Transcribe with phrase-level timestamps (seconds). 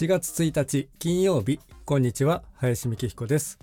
[0.00, 1.60] 7月1日金曜日。
[1.84, 3.58] こんにちは林美希彦です。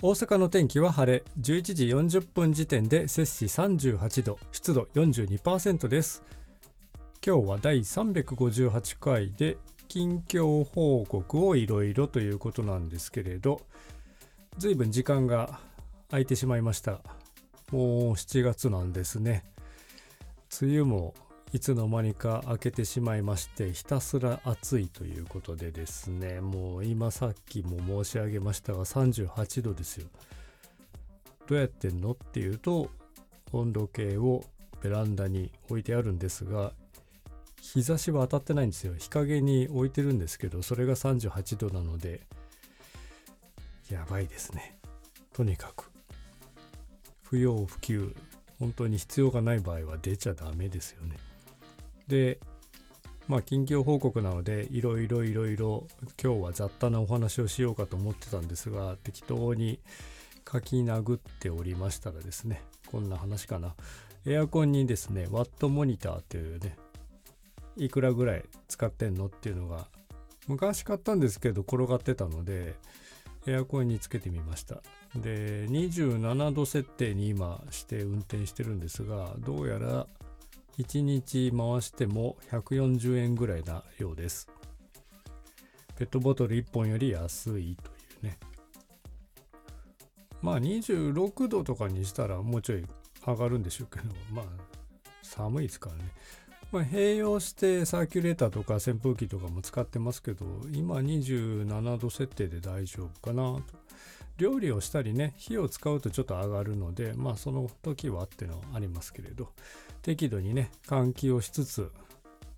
[0.00, 1.22] 大阪の天気は晴れ。
[1.38, 4.38] 11時40分時点で摂氏38度。
[4.52, 6.22] 湿度42%です。
[7.22, 13.60] 今日は第358回で近況報告をいろいろということなんですけれど。
[14.56, 15.60] ずいぶん時間が
[16.08, 17.02] 空いてしまいました。
[17.70, 17.80] もう
[18.12, 19.44] 7月なんですね。
[20.58, 21.12] 梅雨も
[21.52, 30.08] いつの間にか明けてしまいましてひたすら暑いということでですねもう今さっきも申し上げましたが38度ですよ。
[31.46, 32.90] どうやってんのっていうと
[33.52, 34.44] 温度計を
[34.82, 36.72] ベランダに置いてあるんですが
[37.60, 38.94] 日差しは当たってないんですよ。
[38.96, 42.20] 日陰に置いてるんですけどそれが38度なので
[43.90, 44.78] やばいですね。
[45.32, 45.90] とにかく。
[47.22, 48.14] 不要不急。
[48.58, 51.16] 本当に必要がない場合は出ちゃダメですよね。
[52.08, 52.38] で
[53.28, 55.86] まあ近況報告なのでいろいろいろいろ
[56.22, 59.80] 今日は雑多なお話をしようかと思ってたんですが適当に
[60.50, 63.74] 書き殴っておりましたらですねこんな話かな。
[64.26, 66.76] エアコンにですねワットモニターというね
[67.76, 69.86] いくらぐらい使ってんのっていうのが
[70.48, 72.74] 昔買ったんですけど転がってたので
[73.46, 74.82] エアコンにつけてみました。
[75.14, 80.06] で27度設定に今して運転してるんですがどうやら
[80.78, 84.48] 1日回しても140円ぐらいなようです。
[85.96, 88.38] ペットボトル1本より安いというね。
[90.42, 92.84] まあ26度とかにしたらもうちょい
[93.26, 94.44] 上がるんでしょうけど、まあ
[95.22, 96.04] 寒いですからね。
[96.72, 103.62] まあ、併用してサーキュレーターとか扇風機とかも使ってますけど、今27度設定で大丈夫かなと。
[104.38, 109.52] 料理をしたりね、火を使うとちょっと上がるので、まあその時はっていうのはありますけれど、
[110.02, 111.90] 適度にね、換気をしつつ、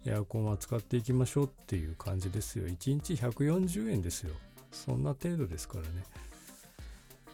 [0.05, 2.67] エアコンは使っていきましょうっていう感じですよ。
[2.67, 4.35] 1日140円ですよ。
[4.73, 6.05] そんな程度ですからね。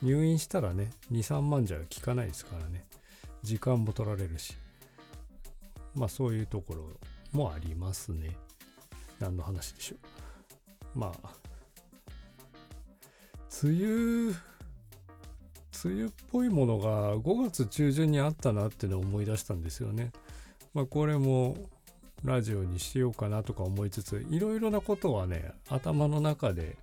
[0.03, 2.85] 入院したらね、2、3万じゃ効かないですからね。
[3.43, 4.55] 時間も取られるし。
[5.95, 6.85] まあそういうところ
[7.33, 8.37] もありますね。
[9.21, 10.99] 何の話でしょう。
[10.99, 11.31] まあ、
[13.63, 14.35] 梅雨、
[15.85, 20.11] 梅雨っぽいものが5月中旬にあったなっていうのを思い出したんですよね。
[20.75, 21.57] まあこれも
[22.25, 26.77] ラジオにしようかなとか思いつつ、いろいろなことはね、頭の中で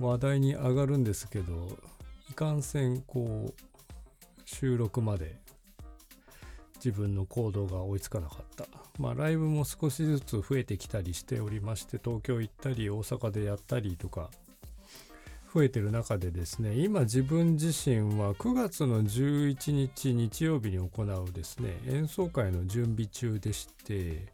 [0.00, 1.78] 話題に上がるんですけど、
[2.28, 5.38] いかんせんこう、収録まで
[6.76, 8.66] 自分の行動が追いつかなかった。
[8.98, 14.30] まあライブも少しずつ増えてきたりしておりまして、東京行ったり大阪でやったりとか
[15.52, 24.26] 増えてる中でですね今自分自身は9月の11日日曜日に行うですね演奏会の準備中でして、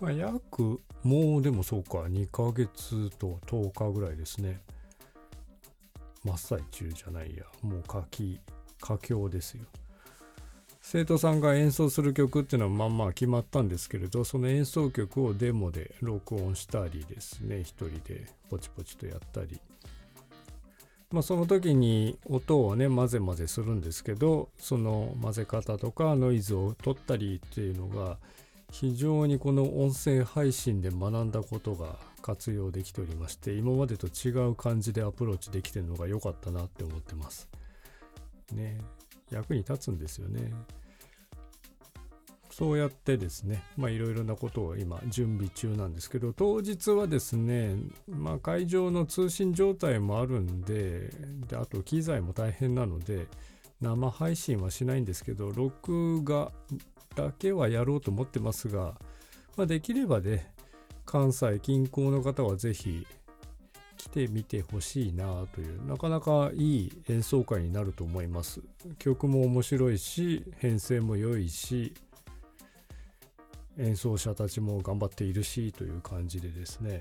[0.00, 4.60] まあ、約もうでもそうか2ヶ月と10日ぐらいですね
[6.24, 8.40] 真っ最中じゃないやもう書き
[8.80, 9.64] 佳境ですよ。
[10.80, 19.60] 生徒さんが演奏する曲っていうのはまあまあ決まったんですけれどその演奏曲をデモで録音したりですね一人でポチポチとやったり。
[21.10, 28.18] まあ、その時に音をね混ぜ混ぜするんですけどその混ぜ方とかノイズを取ったりっていうのが
[28.70, 37.48] 非常にこの音声配信で学んだことが活用できておりまして今までと違う感じでアプローチできてるのが良かったなって思ってます。
[38.52, 38.78] ね
[39.30, 40.52] 役に立つんですよね。
[42.58, 47.76] そうやってですね、まあいろいろなことを今準備中なんですけど、当日はですね、
[48.08, 51.08] まあ会場の通信状態もあるんで、
[51.46, 53.28] であと機材も大変なので、
[53.80, 56.50] 生配信はしないんですけど、録画
[57.14, 58.96] だけはやろうと思ってますが、
[59.56, 60.52] まあ、できればね、
[61.06, 63.06] 関西近郊の方はぜひ
[63.96, 68.60] 来てみてほしいなという、なかなかいい演奏会になると思います。
[68.98, 71.94] 曲も面白いし、編成も良いし、
[73.78, 77.00] 演奏者たちも頑張っているしという感じでですね。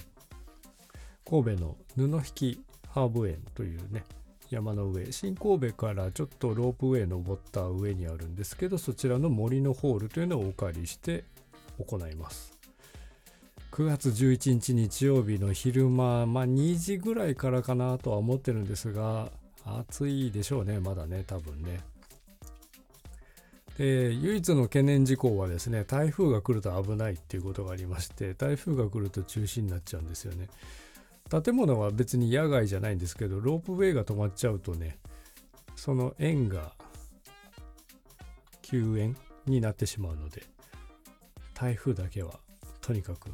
[1.27, 4.03] 神戸の布引ハーブ園というね
[4.50, 5.12] 山の上。
[5.12, 11.25] 新神戸からちょっとロープウェイ登った上にあるんですけどそちらの森のホールというのをお借りして
[11.79, 12.53] 行います。
[13.71, 19.31] 9月11日日曜日の昼間まあ2時ぐらいからかなとは思ってるんですが
[19.65, 21.81] 暑いでしょうねまだね多分ね。
[23.77, 30.47] で唯一の懸念事項はですね台風が来ると危ないっていうことがありまして台風が来ると中止になっちゃうんですよね
[31.29, 34.97] 建物は別に野外じゃないんですけどロープウェイが止まっちゃうとね
[35.75, 36.71] その円が
[38.63, 39.15] 休園
[39.45, 40.44] になってしまうので
[41.53, 42.33] 台風だけは
[42.81, 43.29] とにかく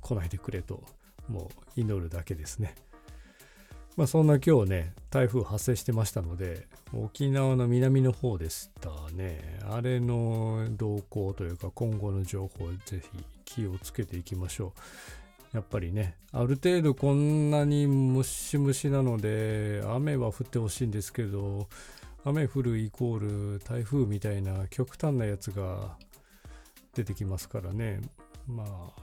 [0.00, 0.82] 来ないでくれと
[1.28, 2.74] もう祈るだけですね。
[3.96, 9.58] まあそんな今日ね、台風発生してましたので、沖縄の南の方でしたね。
[9.68, 14.72] あれの動向というか今後の情報ぜひ気をつけていきましょ
[15.52, 15.56] う。
[15.56, 21.68] やっぱりね、ある程度こんなにムシムシなので、雨は降ってほしいんですけど、
[22.24, 25.96] 雨降るイコール台風みたいな極端なやつが
[26.94, 28.00] 出てきますからね。
[28.46, 29.02] まあ、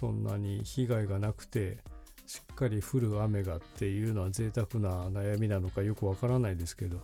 [0.00, 1.78] そんなに被害がなくて、
[2.26, 6.98] しっかり降る雨がっていうのは贅沢な悩みなのかよくわからないですけど、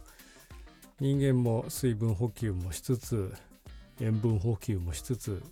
[1.00, 3.32] 人間も水分補給もしつつ、
[4.00, 5.42] 塩分補給もしつつ、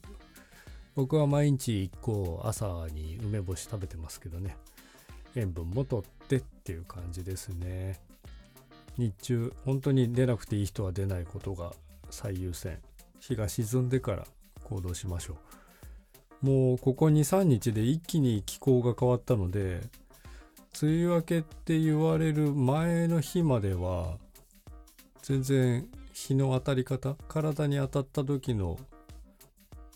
[0.95, 4.57] 僕は毎日1個朝に梅干し食べてますけどね、
[5.35, 8.01] 塩分もとってっていう感じですね。
[8.97, 11.73] 日中、本当に出なくていい人は出ないことが
[12.11, 12.79] 最優先。
[13.21, 14.27] 日が沈んでから
[14.65, 15.37] 行動しましょう。
[16.43, 19.83] もうここ2、3日で一気に気候が変わったので、
[20.81, 24.17] 梅雨明けって言われる前の日までは、
[25.23, 28.79] 全然日の当たり方、体に当たった時の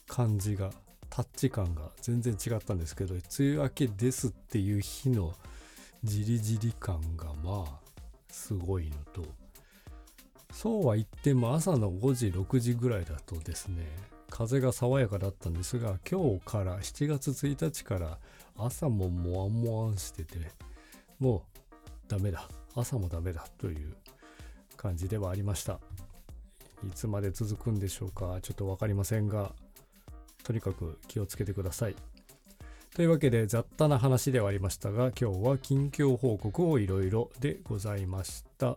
[0.07, 0.71] 感じが、
[1.09, 5.33] タッチ感が全然違ったんですけど、梅雨明けですっていう日の
[6.03, 7.81] じりじり感がまあ、
[8.29, 9.25] すごいのと、
[10.53, 13.87] そうは言っても朝の5時、6時ぐらいだとですね、
[14.37, 18.19] 風が爽やかだったんですが、今日から7月1日から
[18.59, 20.39] 朝もモワンモワンしてて、
[21.21, 21.61] もう
[22.09, 22.49] ダメだ。
[22.75, 23.95] 朝もダメだという
[24.77, 25.79] 感じではありました。
[26.85, 29.53] いつまで続くんでしょうかちょっと分かりませんが、
[30.43, 31.95] とにかく気をつけてください。
[32.97, 38.77] というわけで雑多な話ではありましたが今日は近況報告をいろいろでございました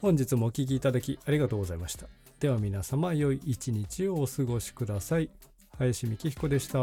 [0.00, 2.06] 本日もお聴きいただきありがとうございました
[2.44, 5.30] では皆様良い一日をお過ごしください。
[5.78, 6.78] 林美希彦でした。